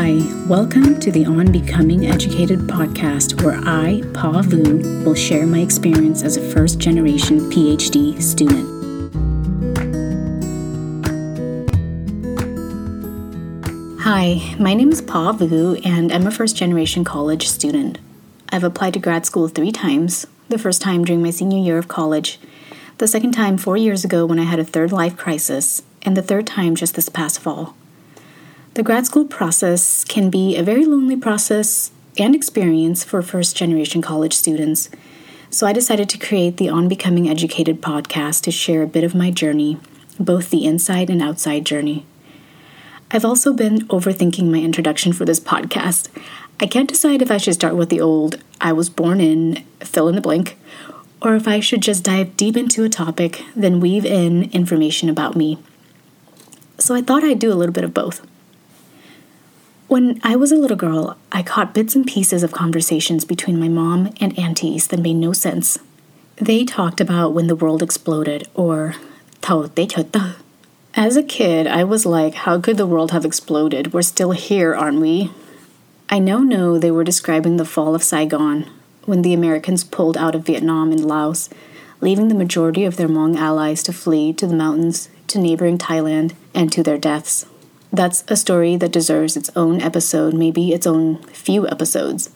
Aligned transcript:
Hi, 0.00 0.22
welcome 0.46 1.00
to 1.00 1.10
the 1.10 1.26
On 1.26 1.50
Becoming 1.50 2.06
Educated 2.06 2.60
podcast, 2.60 3.42
where 3.42 3.58
I, 3.64 4.00
Pa 4.14 4.42
Vu, 4.42 5.02
will 5.04 5.16
share 5.16 5.44
my 5.44 5.58
experience 5.58 6.22
as 6.22 6.36
a 6.36 6.50
first 6.52 6.78
generation 6.78 7.40
PhD 7.50 8.22
student. 8.22 8.64
Hi, 14.02 14.54
my 14.60 14.72
name 14.72 14.92
is 14.92 15.02
Pa 15.02 15.32
Vu, 15.32 15.74
and 15.84 16.12
I'm 16.12 16.28
a 16.28 16.30
first 16.30 16.56
generation 16.56 17.02
college 17.02 17.48
student. 17.48 17.98
I've 18.50 18.62
applied 18.62 18.92
to 18.92 19.00
grad 19.00 19.26
school 19.26 19.48
three 19.48 19.72
times 19.72 20.28
the 20.48 20.58
first 20.58 20.80
time 20.80 21.04
during 21.04 21.24
my 21.24 21.30
senior 21.30 21.58
year 21.58 21.76
of 21.76 21.88
college, 21.88 22.38
the 22.98 23.08
second 23.08 23.32
time 23.32 23.58
four 23.58 23.76
years 23.76 24.04
ago 24.04 24.24
when 24.24 24.38
I 24.38 24.44
had 24.44 24.60
a 24.60 24.64
third 24.64 24.92
life 24.92 25.16
crisis, 25.16 25.82
and 26.02 26.16
the 26.16 26.22
third 26.22 26.46
time 26.46 26.76
just 26.76 26.94
this 26.94 27.08
past 27.08 27.40
fall. 27.40 27.74
The 28.78 28.84
grad 28.84 29.06
school 29.06 29.24
process 29.24 30.04
can 30.04 30.30
be 30.30 30.54
a 30.54 30.62
very 30.62 30.84
lonely 30.84 31.16
process 31.16 31.90
and 32.16 32.32
experience 32.32 33.02
for 33.02 33.20
first 33.22 33.56
generation 33.56 34.00
college 34.00 34.34
students. 34.34 34.88
So 35.50 35.66
I 35.66 35.72
decided 35.72 36.08
to 36.10 36.16
create 36.16 36.58
the 36.58 36.68
On 36.68 36.86
Becoming 36.86 37.28
Educated 37.28 37.82
podcast 37.82 38.42
to 38.42 38.52
share 38.52 38.82
a 38.82 38.86
bit 38.86 39.02
of 39.02 39.16
my 39.16 39.32
journey, 39.32 39.80
both 40.20 40.50
the 40.50 40.64
inside 40.64 41.10
and 41.10 41.20
outside 41.20 41.66
journey. 41.66 42.06
I've 43.10 43.24
also 43.24 43.52
been 43.52 43.80
overthinking 43.88 44.48
my 44.48 44.60
introduction 44.60 45.12
for 45.12 45.24
this 45.24 45.40
podcast. 45.40 46.08
I 46.60 46.68
can't 46.68 46.88
decide 46.88 47.20
if 47.20 47.32
I 47.32 47.38
should 47.38 47.54
start 47.54 47.74
with 47.74 47.88
the 47.88 48.00
old 48.00 48.40
I 48.60 48.72
was 48.72 48.90
born 48.90 49.20
in, 49.20 49.64
fill 49.80 50.06
in 50.06 50.14
the 50.14 50.20
blank, 50.20 50.56
or 51.20 51.34
if 51.34 51.48
I 51.48 51.58
should 51.58 51.82
just 51.82 52.04
dive 52.04 52.36
deep 52.36 52.56
into 52.56 52.84
a 52.84 52.88
topic, 52.88 53.42
then 53.56 53.80
weave 53.80 54.06
in 54.06 54.52
information 54.52 55.08
about 55.08 55.34
me. 55.34 55.58
So 56.78 56.94
I 56.94 57.02
thought 57.02 57.24
I'd 57.24 57.40
do 57.40 57.52
a 57.52 57.58
little 57.58 57.72
bit 57.72 57.82
of 57.82 57.92
both. 57.92 58.24
When 59.88 60.20
I 60.22 60.36
was 60.36 60.52
a 60.52 60.56
little 60.56 60.76
girl, 60.76 61.16
I 61.32 61.42
caught 61.42 61.72
bits 61.72 61.96
and 61.96 62.06
pieces 62.06 62.42
of 62.42 62.52
conversations 62.52 63.24
between 63.24 63.58
my 63.58 63.68
mom 63.68 64.12
and 64.20 64.38
aunties 64.38 64.88
that 64.88 65.00
made 65.00 65.14
no 65.14 65.32
sense. 65.32 65.78
They 66.36 66.66
talked 66.66 67.00
about 67.00 67.32
when 67.32 67.46
the 67.46 67.56
world 67.56 67.82
exploded, 67.82 68.46
or 68.52 68.96
Tao 69.40 69.66
Te 69.66 69.86
Chota. 69.86 70.36
As 70.92 71.16
a 71.16 71.22
kid, 71.22 71.66
I 71.66 71.84
was 71.84 72.04
like, 72.04 72.34
how 72.34 72.60
could 72.60 72.76
the 72.76 72.86
world 72.86 73.12
have 73.12 73.24
exploded? 73.24 73.94
We're 73.94 74.02
still 74.02 74.32
here, 74.32 74.74
aren't 74.74 75.00
we? 75.00 75.32
I 76.10 76.18
now 76.18 76.40
know 76.40 76.78
they 76.78 76.90
were 76.90 77.02
describing 77.02 77.56
the 77.56 77.64
fall 77.64 77.94
of 77.94 78.04
Saigon, 78.04 78.66
when 79.06 79.22
the 79.22 79.32
Americans 79.32 79.84
pulled 79.84 80.18
out 80.18 80.34
of 80.34 80.44
Vietnam 80.44 80.92
and 80.92 81.02
Laos, 81.02 81.48
leaving 82.02 82.28
the 82.28 82.34
majority 82.34 82.84
of 82.84 82.98
their 82.98 83.08
Hmong 83.08 83.38
allies 83.38 83.82
to 83.84 83.94
flee 83.94 84.34
to 84.34 84.46
the 84.46 84.54
mountains, 84.54 85.08
to 85.28 85.38
neighboring 85.38 85.78
Thailand, 85.78 86.34
and 86.54 86.70
to 86.72 86.82
their 86.82 86.98
deaths. 86.98 87.46
That's 87.98 88.22
a 88.28 88.36
story 88.36 88.76
that 88.76 88.92
deserves 88.92 89.36
its 89.36 89.50
own 89.56 89.80
episode, 89.80 90.32
maybe 90.32 90.72
its 90.72 90.86
own 90.86 91.20
few 91.32 91.66
episodes. 91.66 92.30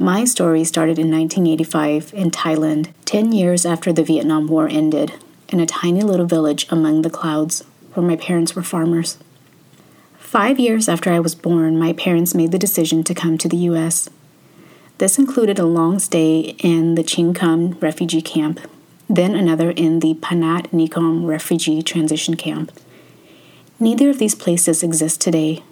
My 0.00 0.24
story 0.24 0.64
started 0.64 0.98
in 0.98 1.12
1985 1.12 2.12
in 2.12 2.32
Thailand, 2.32 2.88
10 3.04 3.30
years 3.30 3.64
after 3.64 3.92
the 3.92 4.02
Vietnam 4.02 4.48
War 4.48 4.66
ended, 4.66 5.12
in 5.48 5.60
a 5.60 5.64
tiny 5.64 6.02
little 6.02 6.26
village 6.26 6.66
among 6.70 7.02
the 7.02 7.08
clouds 7.08 7.62
where 7.94 8.04
my 8.04 8.16
parents 8.16 8.56
were 8.56 8.64
farmers. 8.64 9.16
Five 10.18 10.58
years 10.58 10.88
after 10.88 11.12
I 11.12 11.20
was 11.20 11.36
born, 11.36 11.78
my 11.78 11.92
parents 11.92 12.34
made 12.34 12.50
the 12.50 12.58
decision 12.58 13.04
to 13.04 13.14
come 13.14 13.38
to 13.38 13.48
the 13.48 13.58
U.S. 13.70 14.10
This 14.98 15.20
included 15.20 15.60
a 15.60 15.66
long 15.66 16.00
stay 16.00 16.56
in 16.58 16.96
the 16.96 17.04
Chiang 17.04 17.32
Kham 17.32 17.78
refugee 17.80 18.22
camp, 18.22 18.58
then 19.08 19.36
another 19.36 19.70
in 19.70 20.00
the 20.00 20.14
Phanat 20.14 20.72
Nikhom 20.72 21.28
refugee 21.28 21.80
transition 21.80 22.34
camp 22.34 22.72
Neither 23.82 24.10
of 24.10 24.18
these 24.18 24.34
places 24.34 24.82
exist 24.82 25.22
today. 25.22 25.62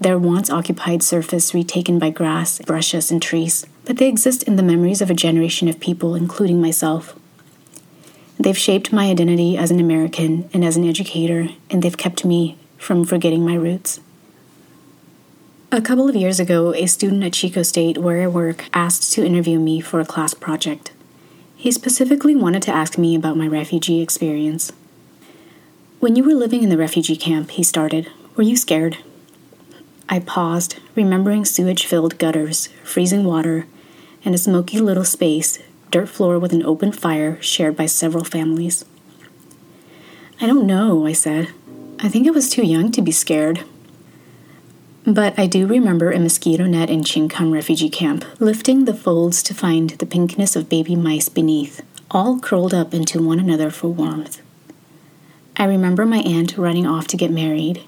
Their 0.00 0.18
once 0.18 0.48
occupied 0.48 1.02
surface 1.02 1.52
retaken 1.52 1.98
by 1.98 2.08
grass, 2.08 2.60
brushes, 2.60 3.10
and 3.10 3.20
trees, 3.20 3.66
but 3.84 3.98
they 3.98 4.08
exist 4.08 4.42
in 4.44 4.56
the 4.56 4.62
memories 4.62 5.02
of 5.02 5.10
a 5.10 5.14
generation 5.14 5.68
of 5.68 5.78
people, 5.78 6.14
including 6.14 6.62
myself. 6.62 7.14
They've 8.38 8.56
shaped 8.56 8.90
my 8.90 9.10
identity 9.10 9.58
as 9.58 9.70
an 9.70 9.80
American 9.80 10.48
and 10.54 10.64
as 10.64 10.78
an 10.78 10.88
educator, 10.88 11.50
and 11.68 11.82
they've 11.82 11.94
kept 11.94 12.24
me 12.24 12.56
from 12.78 13.04
forgetting 13.04 13.44
my 13.44 13.56
roots. 13.56 14.00
A 15.70 15.82
couple 15.82 16.08
of 16.08 16.16
years 16.16 16.40
ago, 16.40 16.72
a 16.72 16.86
student 16.86 17.22
at 17.22 17.34
Chico 17.34 17.62
State, 17.62 17.98
where 17.98 18.22
I 18.22 18.28
work, 18.28 18.64
asked 18.72 19.12
to 19.12 19.26
interview 19.26 19.58
me 19.58 19.82
for 19.82 20.00
a 20.00 20.06
class 20.06 20.32
project. 20.32 20.92
He 21.54 21.70
specifically 21.70 22.34
wanted 22.34 22.62
to 22.62 22.72
ask 22.72 22.96
me 22.96 23.14
about 23.14 23.36
my 23.36 23.46
refugee 23.46 24.00
experience. 24.00 24.72
When 26.00 26.14
you 26.14 26.22
were 26.22 26.34
living 26.34 26.62
in 26.62 26.68
the 26.68 26.78
refugee 26.78 27.16
camp, 27.16 27.50
he 27.50 27.64
started, 27.64 28.08
were 28.36 28.44
you 28.44 28.56
scared? 28.56 28.98
I 30.08 30.20
paused, 30.20 30.76
remembering 30.94 31.44
sewage 31.44 31.84
filled 31.84 32.18
gutters, 32.18 32.68
freezing 32.84 33.24
water, 33.24 33.66
and 34.24 34.32
a 34.32 34.38
smoky 34.38 34.78
little 34.78 35.04
space, 35.04 35.58
dirt 35.90 36.08
floor 36.08 36.38
with 36.38 36.52
an 36.52 36.64
open 36.64 36.92
fire 36.92 37.42
shared 37.42 37.76
by 37.76 37.86
several 37.86 38.22
families. 38.22 38.84
I 40.40 40.46
don't 40.46 40.68
know, 40.68 41.04
I 41.04 41.14
said. 41.14 41.48
I 41.98 42.08
think 42.08 42.28
I 42.28 42.30
was 42.30 42.48
too 42.48 42.64
young 42.64 42.92
to 42.92 43.02
be 43.02 43.10
scared. 43.10 43.64
But 45.04 45.36
I 45.36 45.48
do 45.48 45.66
remember 45.66 46.12
a 46.12 46.20
mosquito 46.20 46.66
net 46.66 46.90
in 46.90 47.02
Chiang 47.02 47.28
Kham 47.28 47.50
refugee 47.50 47.90
camp, 47.90 48.24
lifting 48.38 48.84
the 48.84 48.94
folds 48.94 49.42
to 49.42 49.52
find 49.52 49.90
the 49.90 50.06
pinkness 50.06 50.54
of 50.54 50.68
baby 50.68 50.94
mice 50.94 51.28
beneath, 51.28 51.82
all 52.08 52.38
curled 52.38 52.72
up 52.72 52.94
into 52.94 53.20
one 53.20 53.40
another 53.40 53.68
for 53.68 53.88
warmth. 53.88 54.40
I 55.60 55.64
remember 55.64 56.06
my 56.06 56.18
aunt 56.18 56.56
running 56.56 56.86
off 56.86 57.08
to 57.08 57.16
get 57.16 57.32
married, 57.32 57.82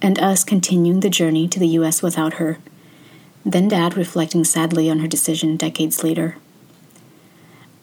and 0.00 0.18
us 0.18 0.42
continuing 0.42 1.00
the 1.00 1.10
journey 1.10 1.46
to 1.48 1.60
the 1.60 1.68
US 1.68 2.00
without 2.02 2.34
her, 2.34 2.58
then 3.44 3.68
Dad 3.68 3.94
reflecting 3.94 4.42
sadly 4.42 4.88
on 4.88 5.00
her 5.00 5.06
decision 5.06 5.58
decades 5.58 6.02
later. 6.02 6.38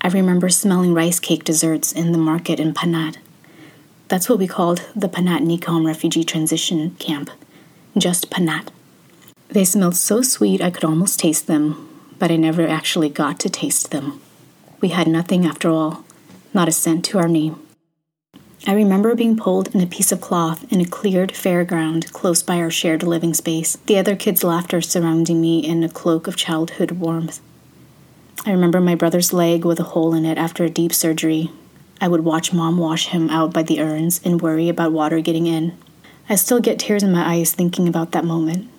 I 0.02 0.08
remember 0.08 0.50
smelling 0.50 0.96
rice 0.96 1.20
cake 1.20 1.44
desserts 1.44 1.92
in 1.92 2.14
the 2.14 2.18
market 2.18 2.60
in 2.60 2.74
Phanat. 2.74 3.18
That's 4.08 4.28
what 4.28 4.40
we 4.40 4.48
called 4.48 4.90
the 4.96 5.08
Phanat 5.08 5.42
Nikhom 5.42 5.86
refugee 5.86 6.24
transition 6.24 6.96
camp, 6.96 7.30
just 7.96 8.28
Phanat. 8.32 8.70
They 9.50 9.66
smelled 9.66 9.96
so 9.96 10.24
sweet 10.24 10.62
I 10.62 10.72
could 10.72 10.84
almost 10.84 11.20
taste 11.20 11.46
them, 11.46 11.88
but 12.18 12.32
I 12.32 12.38
never 12.38 12.68
actually 12.68 13.10
got 13.10 13.40
to 13.42 13.52
taste 13.52 13.92
them. 13.92 14.20
We 14.80 14.90
had 14.90 15.08
nothing 15.08 15.46
after 15.46 15.70
all, 15.70 16.06
not 16.56 16.68
a 16.68 16.72
cent 16.72 17.06
to 17.06 17.20
our 17.20 17.28
name. 17.28 17.61
I 18.68 18.74
remember 18.74 19.16
being 19.16 19.38
pulled 19.38 19.74
in 19.74 19.82
a 19.82 19.88
piece 19.88 20.12
of 20.12 20.22
cloth 20.22 20.72
in 20.72 20.80
a 20.82 20.86
cleared 20.86 21.32
fairground 21.32 22.14
close 22.14 22.44
by 22.44 22.58
our 22.58 22.70
shared 22.70 23.02
living 23.02 23.34
space, 23.34 23.78
the 23.88 23.98
other 23.98 24.16
kids' 24.16 24.44
laughter 24.44 24.82
surrounding 24.82 25.42
me 25.42 25.66
in 25.66 25.84
a 25.84 25.90
cloak 25.90 26.28
of 26.28 26.36
childhood 26.36 26.92
warmth. 26.92 27.42
I 28.46 28.52
remember 28.52 28.80
my 28.80 28.94
brother's 28.94 29.34
leg 29.34 29.66
with 29.66 29.80
a 29.80 29.84
hole 29.84 30.14
in 30.14 30.26
it 30.26 30.38
after 30.38 30.64
a 30.64 30.70
deep 30.70 30.94
surgery. 30.94 31.50
I 32.00 32.08
would 32.08 32.24
watch 32.24 32.54
mom 32.54 32.78
wash 32.78 33.08
him 33.08 33.32
out 33.32 33.52
by 33.52 33.64
the 33.64 33.82
urns 33.82 34.22
and 34.24 34.42
worry 34.42 34.70
about 34.70 34.92
water 34.92 35.22
getting 35.22 35.48
in. 35.48 35.76
I 36.30 36.36
still 36.36 36.60
get 36.60 36.78
tears 36.78 37.02
in 37.02 37.12
my 37.12 37.34
eyes 37.34 37.54
thinking 37.54 37.88
about 37.88 38.12
that 38.12 38.26
moment. 38.26 38.70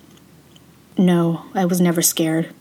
No, 0.96 1.44
I 1.54 1.64
was 1.64 1.80
never 1.80 2.02
scared. 2.02 2.54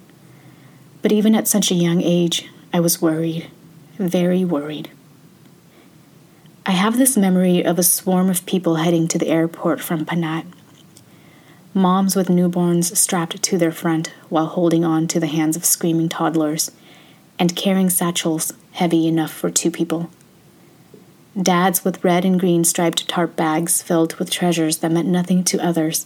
But 1.04 1.12
even 1.12 1.36
at 1.36 1.48
such 1.48 1.70
a 1.70 1.76
young 1.76 2.02
age, 2.02 2.50
I 2.74 2.80
was 2.80 3.02
worried, 3.02 3.48
very 3.98 4.44
worried. 4.44 4.90
I 6.64 6.72
have 6.74 7.00
this 7.00 7.18
memory 7.18 7.66
of 7.66 7.80
a 7.80 7.84
swarm 7.84 8.30
of 8.30 8.46
people 8.46 8.76
heading 8.76 9.08
to 9.08 9.18
the 9.18 9.30
airport 9.30 9.82
from 9.82 10.06
Phanat. 10.06 10.46
Moms 11.74 12.16
with 12.16 12.28
newborns 12.28 12.96
strapped 12.96 13.42
to 13.42 13.58
their 13.58 13.72
front 13.72 14.12
while 14.30 14.46
holding 14.46 14.86
on 14.86 15.08
to 15.08 15.20
the 15.20 15.26
hands 15.26 15.58
of 15.58 15.66
screaming 15.66 16.08
toddlers 16.08 16.70
and 17.40 17.56
carrying 17.56 17.90
satchels 17.90 18.54
heavy 18.74 19.08
enough 19.08 19.32
for 19.32 19.50
two 19.50 19.72
people. 19.72 20.12
Dads 21.42 21.84
with 21.84 22.04
red 22.04 22.26
and 22.26 22.40
green 22.40 22.64
striped 22.64 23.08
tarp 23.08 23.36
bags 23.36 23.82
filled 23.82 24.14
with 24.18 24.30
treasures 24.30 24.78
that 24.80 24.92
meant 24.92 25.08
nothing 25.08 25.44
to 25.46 25.66
others, 25.66 26.06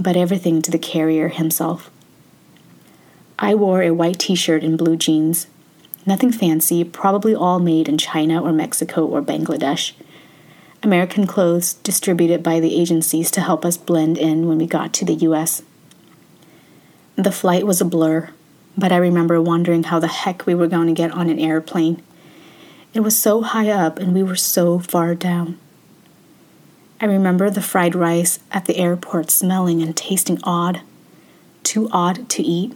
but 0.00 0.16
everything 0.16 0.60
to 0.60 0.72
the 0.72 0.78
carrier 0.78 1.28
himself. 1.28 1.88
I 3.38 3.54
wore 3.54 3.82
a 3.82 3.94
white 3.94 4.18
t 4.18 4.34
shirt 4.34 4.64
and 4.64 4.76
blue 4.76 4.96
jeans 4.96 5.46
Nothing 6.08 6.32
fancy, 6.32 6.84
probably 6.84 7.34
all 7.34 7.58
made 7.58 7.86
in 7.86 7.98
China 7.98 8.42
or 8.42 8.50
Mexico 8.50 9.04
or 9.04 9.20
Bangladesh. 9.20 9.92
American 10.82 11.26
clothes 11.26 11.74
distributed 11.74 12.42
by 12.42 12.60
the 12.60 12.80
agencies 12.80 13.30
to 13.32 13.42
help 13.42 13.62
us 13.62 13.76
blend 13.76 14.16
in 14.16 14.48
when 14.48 14.56
we 14.56 14.66
got 14.66 14.94
to 14.94 15.04
the 15.04 15.16
US. 15.28 15.60
The 17.16 17.30
flight 17.30 17.66
was 17.66 17.82
a 17.82 17.84
blur, 17.84 18.30
but 18.74 18.90
I 18.90 18.96
remember 18.96 19.38
wondering 19.42 19.82
how 19.82 19.98
the 19.98 20.08
heck 20.08 20.46
we 20.46 20.54
were 20.54 20.66
going 20.66 20.86
to 20.86 20.94
get 20.94 21.10
on 21.10 21.28
an 21.28 21.38
airplane. 21.38 22.02
It 22.94 23.00
was 23.00 23.18
so 23.18 23.42
high 23.42 23.68
up 23.68 23.98
and 23.98 24.14
we 24.14 24.22
were 24.22 24.34
so 24.34 24.78
far 24.78 25.14
down. 25.14 25.58
I 27.02 27.04
remember 27.04 27.50
the 27.50 27.60
fried 27.60 27.94
rice 27.94 28.38
at 28.50 28.64
the 28.64 28.78
airport 28.78 29.30
smelling 29.30 29.82
and 29.82 29.94
tasting 29.94 30.38
odd, 30.42 30.80
too 31.62 31.86
odd 31.92 32.30
to 32.30 32.42
eat 32.42 32.74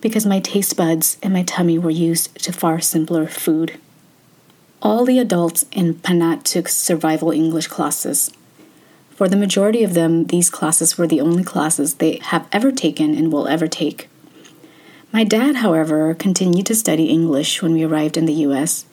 because 0.00 0.26
my 0.26 0.40
taste 0.40 0.76
buds 0.76 1.18
and 1.22 1.32
my 1.32 1.42
tummy 1.42 1.78
were 1.78 1.90
used 1.90 2.34
to 2.44 2.52
far 2.52 2.80
simpler 2.80 3.26
food. 3.26 3.78
All 4.80 5.04
the 5.04 5.18
adults 5.18 5.64
in 5.72 5.94
Phanat 5.94 6.44
took 6.44 6.68
survival 6.68 7.32
English 7.32 7.66
classes. 7.66 8.30
For 9.10 9.28
the 9.28 9.36
majority 9.36 9.82
of 9.82 9.94
them, 9.94 10.26
these 10.26 10.50
classes 10.50 10.96
were 10.96 11.08
the 11.08 11.20
only 11.20 11.42
classes 11.42 11.94
they 11.94 12.20
have 12.22 12.46
ever 12.52 12.70
taken 12.70 13.16
and 13.16 13.32
will 13.32 13.48
ever 13.48 13.66
take. 13.66 14.08
My 15.12 15.24
dad, 15.24 15.56
however, 15.56 16.14
continued 16.14 16.66
to 16.66 16.74
study 16.74 17.06
English 17.06 17.60
when 17.60 17.72
we 17.72 17.82
arrived 17.82 18.16
in 18.16 18.26
the 18.26 18.44
US. 18.46 18.84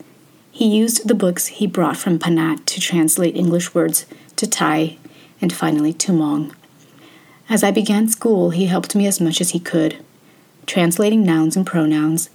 He 0.51 0.65
used 0.65 1.07
the 1.07 1.13
books 1.13 1.47
he 1.47 1.67
brought 1.67 1.97
from 1.97 2.17
Phanat 2.17 2.65
to 2.65 2.79
translate 2.79 3.35
English 3.35 3.75
words 3.75 4.05
to 4.37 4.47
Thai 4.47 4.97
and 5.41 5.53
finally 5.53 5.93
to 5.93 6.13
Hmong. 6.13 6.55
As 7.47 7.63
I 7.63 7.69
began 7.69 8.07
school, 8.07 8.49
he 8.49 8.65
helped 8.65 8.95
me 8.95 9.05
as 9.05 9.21
much 9.21 9.39
as 9.39 9.51
he 9.51 9.59
could, 9.59 10.03
translating 10.65 11.23
nouns 11.23 11.55
and 11.55 11.65
pronouns, 11.65 12.29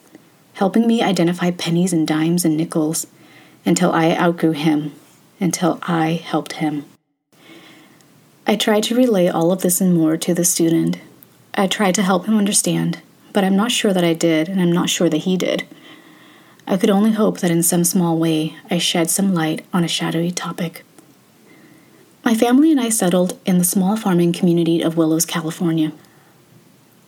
helping 0.54 0.86
me 0.86 1.02
identify 1.02 1.50
pennies 1.50 1.92
and 1.92 2.06
dimes 2.06 2.44
and 2.44 2.56
nickels, 2.56 3.06
until 3.64 3.92
I 3.92 4.16
outgrew 4.16 4.52
him, 4.52 4.92
until 5.38 5.78
I 5.82 6.12
helped 6.12 6.54
him. 6.54 6.84
I 8.46 8.56
tried 8.56 8.82
to 8.84 8.96
relay 8.96 9.28
all 9.28 9.52
of 9.52 9.62
this 9.62 9.80
and 9.80 9.94
more 9.94 10.16
to 10.16 10.34
the 10.34 10.44
student. 10.44 10.98
I 11.54 11.66
tried 11.66 11.94
to 11.96 12.02
help 12.02 12.26
him 12.26 12.36
understand, 12.36 13.00
but 13.32 13.44
I'm 13.44 13.56
not 13.56 13.70
sure 13.70 13.92
that 13.92 14.04
I 14.04 14.12
did, 14.12 14.48
and 14.48 14.60
I'm 14.60 14.72
not 14.72 14.88
sure 14.88 15.08
that 15.08 15.18
he 15.18 15.36
did. 15.36 15.66
I 16.66 16.76
could 16.76 16.90
only 16.90 17.12
hope 17.12 17.40
that 17.40 17.50
in 17.50 17.62
some 17.62 17.84
small 17.84 18.16
way 18.16 18.56
I 18.70 18.78
shed 18.78 19.10
some 19.10 19.34
light 19.34 19.64
on 19.72 19.84
a 19.84 19.88
shadowy 19.88 20.30
topic. 20.30 20.84
My 22.24 22.34
family 22.34 22.70
and 22.70 22.80
I 22.80 22.90
settled 22.90 23.38
in 23.44 23.58
the 23.58 23.64
small 23.64 23.96
farming 23.96 24.32
community 24.32 24.82
of 24.82 24.96
Willows, 24.96 25.26
California. 25.26 25.92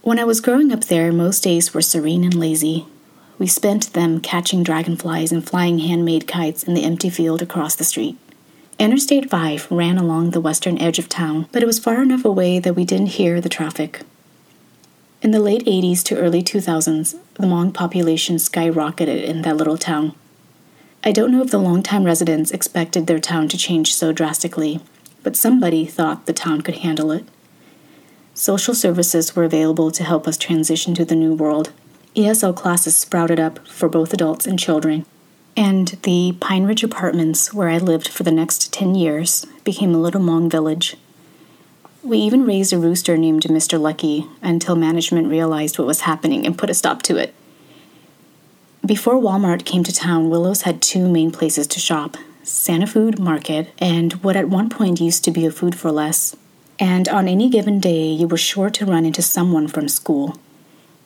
When 0.02 0.18
I 0.18 0.24
was 0.24 0.40
growing 0.40 0.72
up 0.72 0.86
there, 0.86 1.12
most 1.12 1.44
days 1.44 1.72
were 1.72 1.80
serene 1.80 2.24
and 2.24 2.34
lazy. 2.34 2.86
We 3.38 3.46
spent 3.46 3.92
them 3.92 4.18
catching 4.18 4.64
dragonflies 4.64 5.30
and 5.30 5.48
flying 5.48 5.78
handmade 5.78 6.26
kites 6.26 6.64
in 6.64 6.74
the 6.74 6.82
empty 6.82 7.08
field 7.08 7.40
across 7.40 7.76
the 7.76 7.84
street. 7.84 8.18
Interstate 8.80 9.30
5 9.30 9.70
ran 9.70 9.98
along 9.98 10.30
the 10.30 10.40
western 10.40 10.76
edge 10.78 10.98
of 10.98 11.08
town, 11.08 11.46
but 11.52 11.62
it 11.62 11.66
was 11.66 11.78
far 11.78 12.02
enough 12.02 12.24
away 12.24 12.58
that 12.58 12.74
we 12.74 12.84
didn't 12.84 13.18
hear 13.18 13.40
the 13.40 13.48
traffic. 13.48 14.00
In 15.22 15.30
the 15.30 15.38
late 15.38 15.64
80s 15.66 16.02
to 16.06 16.18
early 16.18 16.42
2000s, 16.42 17.14
the 17.34 17.44
Hmong 17.44 17.72
population 17.72 18.38
skyrocketed 18.38 19.22
in 19.22 19.42
that 19.42 19.56
little 19.56 19.78
town. 19.78 20.16
I 21.04 21.12
don't 21.12 21.30
know 21.30 21.42
if 21.42 21.52
the 21.52 21.58
longtime 21.58 22.02
residents 22.02 22.50
expected 22.50 23.06
their 23.06 23.20
town 23.20 23.46
to 23.50 23.56
change 23.56 23.94
so 23.94 24.10
drastically, 24.10 24.80
but 25.22 25.36
somebody 25.36 25.86
thought 25.86 26.26
the 26.26 26.32
town 26.32 26.62
could 26.62 26.78
handle 26.78 27.12
it. 27.12 27.24
Social 28.34 28.74
services 28.74 29.36
were 29.36 29.44
available 29.44 29.90
to 29.90 30.04
help 30.04 30.26
us 30.26 30.38
transition 30.38 30.94
to 30.94 31.04
the 31.04 31.14
new 31.14 31.34
world. 31.34 31.70
ESL 32.16 32.56
classes 32.56 32.96
sprouted 32.96 33.38
up 33.38 33.66
for 33.68 33.88
both 33.88 34.14
adults 34.14 34.46
and 34.46 34.58
children. 34.58 35.04
And 35.54 35.88
the 36.02 36.34
Pine 36.40 36.64
Ridge 36.64 36.82
Apartments, 36.82 37.52
where 37.52 37.68
I 37.68 37.76
lived 37.76 38.08
for 38.08 38.22
the 38.22 38.32
next 38.32 38.72
10 38.72 38.94
years, 38.94 39.46
became 39.64 39.94
a 39.94 39.98
little 39.98 40.20
Hmong 40.20 40.50
village. 40.50 40.96
We 42.02 42.16
even 42.18 42.46
raised 42.46 42.72
a 42.72 42.78
rooster 42.78 43.18
named 43.18 43.42
Mr. 43.44 43.78
Lucky 43.78 44.26
until 44.40 44.76
management 44.76 45.28
realized 45.28 45.78
what 45.78 45.86
was 45.86 46.00
happening 46.00 46.46
and 46.46 46.56
put 46.56 46.70
a 46.70 46.74
stop 46.74 47.02
to 47.02 47.16
it. 47.16 47.34
Before 48.84 49.14
Walmart 49.14 49.66
came 49.66 49.84
to 49.84 49.92
town, 49.92 50.30
Willows 50.30 50.62
had 50.62 50.80
two 50.80 51.06
main 51.06 51.30
places 51.30 51.66
to 51.68 51.78
shop 51.78 52.16
Santa 52.42 52.88
Food 52.88 53.20
Market, 53.20 53.72
and 53.78 54.14
what 54.24 54.34
at 54.34 54.48
one 54.48 54.68
point 54.68 55.00
used 55.00 55.22
to 55.24 55.30
be 55.30 55.46
a 55.46 55.50
food 55.52 55.76
for 55.76 55.92
less. 55.92 56.34
And 56.82 57.08
on 57.08 57.28
any 57.28 57.48
given 57.48 57.78
day, 57.78 58.08
you 58.08 58.26
were 58.26 58.36
sure 58.36 58.68
to 58.68 58.84
run 58.84 59.04
into 59.04 59.22
someone 59.22 59.68
from 59.68 59.88
school. 59.88 60.36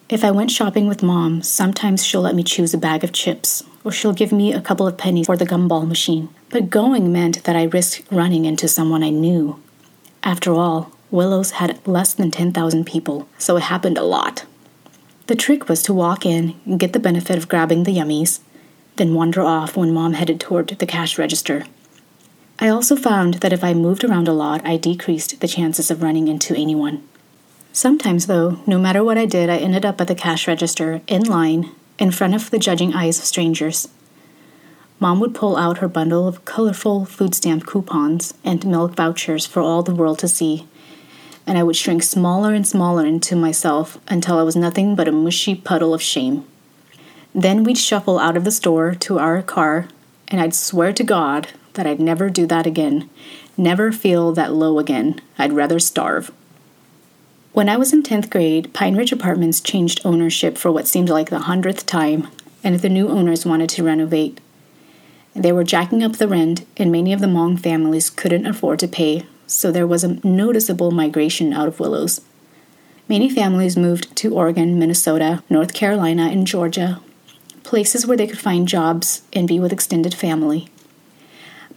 If 0.09 0.25
I 0.25 0.31
went 0.31 0.51
shopping 0.51 0.89
with 0.89 1.03
mom, 1.03 1.43
sometimes 1.43 2.03
she'll 2.03 2.23
let 2.23 2.35
me 2.35 2.43
choose 2.43 2.73
a 2.73 2.79
bag 2.79 3.05
of 3.05 3.13
chips, 3.13 3.63
or 3.85 3.93
she'll 3.93 4.15
give 4.15 4.33
me 4.33 4.55
a 4.55 4.63
couple 4.63 4.87
of 4.87 4.97
pennies 4.97 5.27
for 5.27 5.37
the 5.37 5.45
gumball 5.45 5.87
machine. 5.87 6.31
But 6.49 6.71
going 6.71 7.13
meant 7.13 7.45
that 7.45 7.57
I 7.57 7.65
risked 7.65 8.11
running 8.11 8.47
into 8.47 8.69
someone 8.69 9.05
I 9.05 9.11
knew. 9.11 9.61
After 10.23 10.55
all, 10.55 10.93
Willows 11.11 11.51
had 11.51 11.87
less 11.87 12.15
than 12.15 12.31
10,000 12.31 12.87
people, 12.87 13.29
so 13.37 13.59
it 13.59 13.65
happened 13.65 13.99
a 13.99 14.03
lot. 14.03 14.47
The 15.27 15.37
trick 15.37 15.69
was 15.69 15.83
to 15.83 15.93
walk 15.93 16.25
in 16.25 16.79
get 16.79 16.95
the 16.95 16.99
benefit 16.99 17.37
of 17.37 17.51
grabbing 17.51 17.83
the 17.83 17.95
yummies, 17.95 18.41
then 18.97 19.13
wander 19.13 19.43
off 19.43 19.77
when 19.77 19.93
mom 19.93 20.15
headed 20.15 20.41
toward 20.41 20.69
the 20.69 20.87
cash 20.87 21.19
register. 21.19 21.67
I 22.59 22.69
also 22.69 22.97
found 22.97 23.35
that 23.35 23.53
if 23.53 23.63
I 23.63 23.75
moved 23.75 24.03
around 24.03 24.29
a 24.29 24.33
lot, 24.33 24.65
I 24.65 24.79
decreased 24.79 25.41
the 25.41 25.49
chances 25.49 25.91
of 25.91 26.03
running 26.03 26.27
into 26.27 26.57
anyone. 26.57 27.07
Sometimes, 27.73 28.27
though, 28.27 28.61
no 28.67 28.79
matter 28.79 29.05
what 29.05 29.19
I 29.19 29.27
did, 29.27 29.51
I 29.51 29.59
ended 29.59 29.85
up 29.85 30.01
at 30.01 30.09
the 30.09 30.15
cash 30.15 30.49
register, 30.49 31.03
in 31.07 31.23
line, 31.25 31.71
in 31.99 32.11
front 32.11 32.35
of 32.35 32.51
the 32.51 32.59
judging 32.59 32.95
eyes 32.95 33.19
of 33.19 33.27
strangers. 33.27 33.89
Mom 34.99 35.21
would 35.21 35.35
pull 35.35 35.59
out 35.59 35.79
her 35.79 35.89
bundle 35.89 36.27
of 36.27 36.47
colorful 36.47 37.05
food 37.05 37.35
stamp 37.35 37.67
coupons 37.67 38.33
and 38.43 38.65
milk 38.67 38.97
vouchers 38.97 39.45
for 39.45 39.61
all 39.61 39.83
the 39.83 39.95
world 39.95 40.19
to 40.21 40.29
see, 40.29 40.67
and 41.47 41.59
I 41.59 41.63
would 41.63 41.77
shrink 41.77 42.03
smaller 42.03 42.55
and 42.55 42.67
smaller 42.67 43.05
into 43.05 43.37
myself 43.37 43.99
until 44.09 44.39
I 44.39 44.43
was 44.43 44.57
nothing 44.57 44.97
but 44.97 45.09
a 45.09 45.13
mushy 45.13 45.55
puddle 45.55 45.93
of 45.93 46.01
shame. 46.01 46.47
Then 47.35 47.65
we'd 47.65 47.77
shuffle 47.77 48.19
out 48.19 48.39
of 48.39 48.45
the 48.45 48.51
store 48.51 48.95
to 48.95 49.19
our 49.19 49.43
car, 49.43 49.89
and 50.29 50.41
I'd 50.41 50.55
swear 50.55 50.95
to 50.95 51.05
God 51.05 51.49
that 51.77 51.87
I'd 51.87 52.01
never 52.01 52.29
do 52.29 52.47
that 52.47 52.67
again, 52.67 53.09
never 53.57 53.93
feel 53.93 54.33
that 54.33 54.53
low 54.53 54.79
again. 54.79 55.21
I'd 55.39 55.53
rather 55.53 55.79
starve. 55.79 56.33
When 57.53 57.71
I 57.71 57.79
was 57.79 57.93
in 57.95 58.03
10th 58.03 58.29
grade, 58.29 58.75
Pine 58.75 58.97
Ridge 58.97 59.13
Apartments 59.13 59.63
changed 59.63 60.03
ownership 60.05 60.59
for 60.59 60.71
what 60.71 60.87
seemed 60.87 61.09
like 61.09 61.31
the 61.31 61.39
hundredth 61.39 61.87
time, 61.87 62.29
and 62.63 62.79
the 62.79 62.91
new 62.91 63.09
owners 63.09 63.47
wanted 63.47 63.71
to 63.71 63.83
renovate. 63.83 64.41
They 65.35 65.53
were 65.53 65.65
jacking 65.65 66.03
up 66.03 66.17
the 66.17 66.29
rent, 66.29 66.67
and 66.77 66.93
many 66.93 67.13
of 67.13 67.21
the 67.21 67.27
Hmong 67.27 67.59
families 67.59 68.11
couldn't 68.11 68.47
afford 68.47 68.79
to 68.81 68.89
pay, 68.89 69.25
so 69.47 69.71
there 69.71 69.87
was 69.87 70.05
a 70.05 70.27
noticeable 70.27 70.91
migration 70.91 71.53
out 71.53 71.69
of 71.69 71.81
Willows. 71.81 72.21
Many 73.09 73.31
families 73.31 73.77
moved 73.77 74.15
to 74.17 74.35
Oregon, 74.35 74.79
Minnesota, 74.79 75.43
North 75.49 75.73
Carolina, 75.73 76.29
and 76.31 76.47
Georgia, 76.47 77.01
places 77.63 78.07
where 78.07 78.17
they 78.17 78.27
could 78.27 78.39
find 78.39 78.67
jobs 78.67 79.23
and 79.33 79.47
be 79.47 79.61
with 79.61 79.73
extended 79.73 80.15
family. 80.15 80.69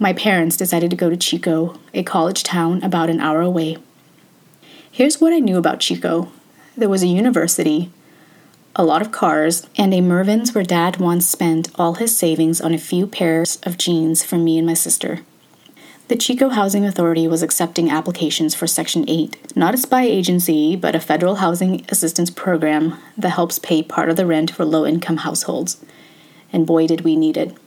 My 0.02 0.14
parents 0.14 0.56
decided 0.56 0.90
to 0.92 0.96
go 0.96 1.10
to 1.10 1.18
Chico, 1.18 1.78
a 1.94 2.04
college 2.04 2.44
town 2.44 2.82
about 2.84 3.10
an 3.10 3.20
hour 3.20 3.42
away. 3.42 3.76
Here's 4.90 5.20
what 5.20 5.34
I 5.34 5.40
knew 5.40 5.58
about 5.58 5.82
Chico 5.82 6.32
there 6.78 6.88
was 6.88 7.04
a 7.04 7.08
university, 7.08 7.92
a 8.74 8.86
lot 8.86 9.02
of 9.02 9.12
cars, 9.12 9.68
and 9.76 9.94
a 9.94 10.00
Mervyn's 10.00 10.56
where 10.56 10.64
dad 10.64 10.96
once 10.96 11.28
spent 11.28 11.68
all 11.76 11.96
his 11.96 12.18
savings 12.18 12.62
on 12.62 12.74
a 12.74 12.78
few 12.78 13.06
pairs 13.06 13.60
of 13.64 13.78
jeans 13.78 14.24
for 14.24 14.38
me 14.38 14.58
and 14.58 14.66
my 14.66 14.74
sister. 14.74 15.20
The 16.08 16.16
Chico 16.16 16.48
Housing 16.48 16.86
Authority 16.86 17.28
was 17.28 17.44
accepting 17.44 17.92
applications 17.92 18.56
for 18.56 18.66
Section 18.66 19.04
8, 19.10 19.58
not 19.58 19.74
a 19.74 19.78
spy 19.78 20.04
agency, 20.04 20.78
but 20.78 20.96
a 20.96 21.02
federal 21.02 21.36
housing 21.36 21.86
assistance 21.90 22.30
program 22.30 22.98
that 23.18 23.32
helps 23.32 23.60
pay 23.60 23.84
part 23.84 24.10
of 24.10 24.16
the 24.16 24.26
rent 24.26 24.50
for 24.50 24.64
low 24.64 24.86
income 24.86 25.18
households. 25.18 25.84
And 26.54 26.66
boy, 26.66 26.88
did 26.88 27.02
we 27.02 27.18
need 27.18 27.36
it. 27.36 27.58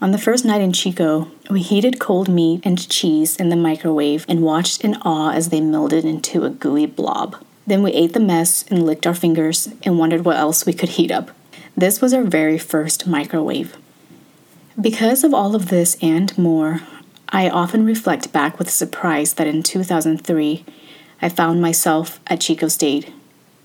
On 0.00 0.12
the 0.12 0.18
first 0.18 0.44
night 0.44 0.60
in 0.60 0.72
Chico, 0.72 1.28
we 1.50 1.60
heated 1.60 1.98
cold 1.98 2.28
meat 2.28 2.60
and 2.62 2.88
cheese 2.88 3.34
in 3.34 3.48
the 3.48 3.56
microwave 3.56 4.24
and 4.28 4.42
watched 4.42 4.84
in 4.84 4.94
awe 5.02 5.32
as 5.32 5.48
they 5.48 5.60
melded 5.60 6.04
into 6.04 6.44
a 6.44 6.50
gooey 6.50 6.86
blob. 6.86 7.34
Then 7.66 7.82
we 7.82 7.90
ate 7.92 8.12
the 8.12 8.20
mess 8.20 8.64
and 8.68 8.86
licked 8.86 9.08
our 9.08 9.14
fingers 9.14 9.68
and 9.82 9.98
wondered 9.98 10.24
what 10.24 10.36
else 10.36 10.64
we 10.64 10.72
could 10.72 10.90
heat 10.90 11.10
up. 11.10 11.32
This 11.76 12.00
was 12.00 12.14
our 12.14 12.22
very 12.22 12.58
first 12.58 13.08
microwave. 13.08 13.76
Because 14.80 15.24
of 15.24 15.34
all 15.34 15.56
of 15.56 15.68
this 15.68 15.96
and 16.00 16.36
more, 16.38 16.82
I 17.30 17.50
often 17.50 17.84
reflect 17.84 18.32
back 18.32 18.56
with 18.56 18.70
surprise 18.70 19.34
that 19.34 19.48
in 19.48 19.64
2003, 19.64 20.64
I 21.20 21.28
found 21.28 21.60
myself 21.60 22.20
at 22.28 22.40
Chico 22.40 22.68
State, 22.68 23.12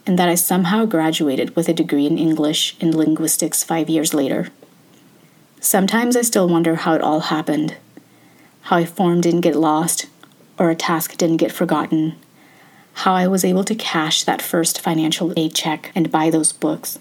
and 0.08 0.18
that 0.18 0.30
I 0.30 0.36
somehow 0.36 0.86
graduated 0.86 1.56
with 1.56 1.70
a 1.70 1.74
degree 1.74 2.08
in 2.08 2.18
English 2.18 2.76
and 2.82 2.96
linguistics 2.96 3.64
five 3.64 3.88
years 3.88 4.16
later. 4.16 4.50
Sometimes 5.64 6.18
I 6.18 6.24
still 6.24 6.50
wonder 6.50 6.76
how 6.76 6.94
it 6.94 7.02
all 7.02 7.22
happened. 7.22 7.78
How 8.64 8.80
a 8.80 8.86
form 8.86 9.22
didn't 9.22 9.48
get 9.48 9.56
lost, 9.56 10.08
or 10.60 10.70
a 10.70 10.76
task 10.76 11.16
didn't 11.16 11.38
get 11.38 11.54
forgotten, 11.54 12.18
how 12.92 13.14
I 13.14 13.28
was 13.28 13.46
able 13.46 13.64
to 13.64 13.74
cash 13.74 14.24
that 14.24 14.42
first 14.42 14.82
financial 14.82 15.32
aid 15.38 15.56
check 15.56 15.90
and 15.96 16.12
buy 16.12 16.30
those 16.30 16.52
books. 16.52 17.00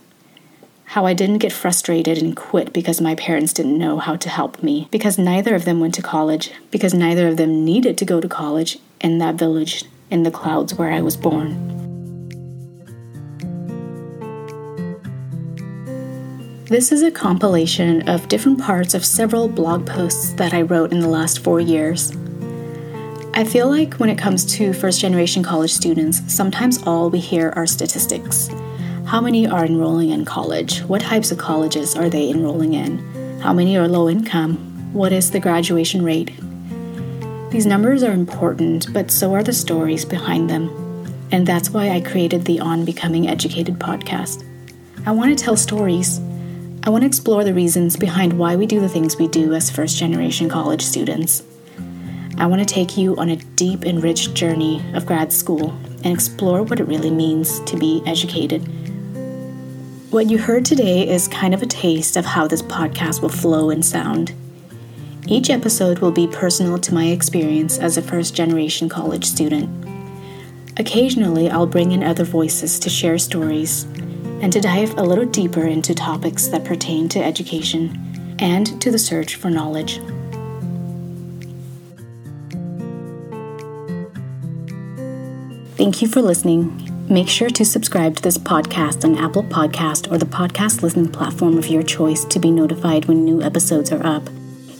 How 0.85 1.07
I 1.07 1.13
didn't 1.13 1.39
get 1.39 1.53
frustrated 1.53 2.19
and 2.19 2.37
quit 2.37 2.73
because 2.73 3.01
my 3.01 3.17
parents 3.17 3.53
didn't 3.53 3.79
know 3.79 3.99
how 3.99 4.15
to 4.15 4.29
help 4.29 4.63
me, 4.63 4.87
because 4.93 5.19
neither 5.19 5.57
of 5.57 5.65
them 5.65 5.81
went 5.81 5.95
to 5.95 6.03
college, 6.03 6.53
because 6.71 6.95
neither 6.95 7.27
of 7.27 7.39
them 7.39 7.65
needed 7.65 7.99
to 7.99 8.05
go 8.05 8.21
to 8.21 8.29
college 8.29 8.79
in 9.01 9.19
that 9.19 9.35
village 9.35 9.87
in 10.09 10.23
the 10.23 10.31
clouds 10.31 10.75
where 10.75 10.93
I 10.93 11.01
was 11.01 11.17
born. 11.17 11.82
This 16.73 16.91
is 16.91 17.03
a 17.03 17.11
compilation 17.11 18.09
of 18.09 18.29
different 18.29 18.59
parts 18.59 18.95
of 18.95 19.05
several 19.05 19.47
blog 19.47 19.87
posts 19.87 20.33
that 20.33 20.55
I 20.55 20.63
wrote 20.63 20.91
in 20.91 21.01
the 21.01 21.07
last 21.07 21.41
four 21.41 21.61
years. 21.61 22.17
I 23.35 23.45
feel 23.45 23.69
like 23.69 23.93
when 23.97 24.09
it 24.09 24.17
comes 24.17 24.47
to 24.55 24.73
first 24.73 24.99
generation 24.99 25.43
college 25.43 25.71
students, 25.71 26.23
sometimes 26.33 26.83
all 26.85 27.11
we 27.11 27.21
hear 27.21 27.53
are 27.57 27.67
statistics 27.67 28.49
how 29.05 29.21
many 29.21 29.47
are 29.47 29.67
enrolling 29.67 30.09
in 30.09 30.25
college? 30.25 30.81
What 30.85 31.03
types 31.03 31.31
of 31.31 31.37
colleges 31.37 31.95
are 31.95 32.09
they 32.09 32.31
enrolling 32.31 32.73
in? 32.73 33.01
How 33.41 33.53
many 33.53 33.77
are 33.77 33.87
low 33.87 34.09
income? 34.09 34.57
What 34.95 35.13
is 35.13 35.31
the 35.31 35.41
graduation 35.41 36.03
rate? 36.03 36.33
These 37.51 37.67
numbers 37.67 38.03
are 38.03 38.13
important, 38.13 38.91
but 38.95 39.11
so 39.11 39.35
are 39.35 39.43
the 39.43 39.53
stories 39.53 40.07
behind 40.07 40.49
them. 40.49 40.71
And 41.33 41.47
that's 41.47 41.69
why 41.69 41.91
I 41.91 42.01
created 42.01 42.47
the 42.47 42.61
On 42.61 42.87
Becoming 42.87 43.29
Educated 43.29 43.79
podcast. 43.79 44.43
I 45.05 45.11
want 45.11 45.37
to 45.37 45.45
tell 45.45 45.59
stories. 45.59 46.19
I 46.85 46.91
want 46.91 47.03
to 47.03 47.07
explore 47.07 47.45
the 47.45 47.55
reasons 47.55 47.97
behind 47.97 48.33
why 48.33 48.57
we 48.57 48.67
do 48.67 48.81
the 48.81 48.89
things 48.89 49.17
we 49.17 49.29
do 49.29 49.55
as 49.55 49.71
first 49.71 49.99
generation 49.99 50.49
college 50.49 50.83
students. 50.83 51.45
I 52.39 52.47
want 52.47 52.61
to 52.61 52.67
take 52.75 52.97
you 52.97 53.17
on 53.19 53.29
a 53.29 53.37
deep 53.37 53.85
and 53.85 54.03
rich 54.03 54.35
journey 54.35 54.85
of 54.93 55.07
grad 55.07 55.33
school 55.33 55.71
and 56.03 56.07
explore 56.07 56.65
what 56.65 56.81
it 56.81 56.89
really 56.89 57.13
means 57.13 57.61
to 57.61 57.77
be 57.77 58.03
educated. 58.05 58.67
What 60.11 60.29
you 60.29 60.39
heard 60.39 60.65
today 60.65 61.09
is 61.09 61.29
kind 61.29 61.55
of 61.55 61.63
a 61.63 61.67
taste 61.67 62.17
of 62.17 62.25
how 62.25 62.49
this 62.49 62.63
podcast 62.63 63.23
will 63.23 63.29
flow 63.29 63.71
and 63.71 63.87
sound. 63.87 64.35
Each 65.29 65.51
episode 65.51 66.01
will 66.01 66.11
be 66.11 66.27
personal 66.27 66.81
to 66.81 66.95
my 66.95 67.07
experience 67.07 67.79
as 67.79 67.97
a 67.97 68.03
first 68.03 68.35
generation 68.35 68.89
college 68.89 69.25
student. 69.25 69.71
Occasionally, 70.79 71.49
I'll 71.49 71.65
bring 71.69 71.93
in 71.93 72.03
other 72.03 72.25
voices 72.25 72.81
to 72.81 72.91
share 72.91 73.19
stories 73.19 73.87
and 74.43 74.53
to 74.53 74.61
dive 74.61 74.99
a 74.99 75.03
little 75.03 75.25
deeper 75.25 75.67
into 75.67 75.95
topics 75.95 76.49
that 76.49 76.65
pertain 76.65 77.09
to 77.09 77.23
education 77.23 78.37
and 78.41 78.81
to 78.83 78.91
the 78.91 78.99
search 78.99 79.37
for 79.37 79.49
knowledge. 79.49 80.01
Thank 85.77 86.03
you 86.03 86.09
for 86.09 86.21
listening. 86.21 86.89
Make 87.09 87.29
sure 87.29 87.51
to 87.51 87.65
subscribe 87.65 88.17
to 88.17 88.23
this 88.23 88.39
podcast 88.39 89.05
on 89.05 89.19
Apple 89.19 89.43
Podcast 89.43 90.11
or 90.11 90.19
the 90.19 90.27
podcast 90.27 90.83
listening 90.83 91.11
platform 91.11 91.59
of 91.59 91.67
your 91.67 91.83
choice 91.83 92.25
to 92.27 92.39
be 92.39 92.51
notified 92.51 93.07
when 93.07 93.25
new 93.25 93.43
episodes 93.43 93.93
are 93.93 94.05
up. 94.05 94.29